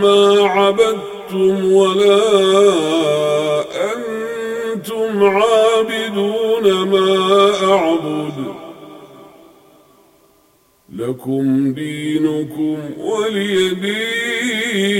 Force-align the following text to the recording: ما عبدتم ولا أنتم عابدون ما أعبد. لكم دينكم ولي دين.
ما 0.00 0.42
عبدتم 0.42 1.72
ولا 1.72 2.20
أنتم 3.94 5.24
عابدون 5.24 6.88
ما 6.88 7.50
أعبد. 7.62 8.54
لكم 10.96 11.72
دينكم 11.72 12.78
ولي 12.98 13.68
دين. 13.68 14.99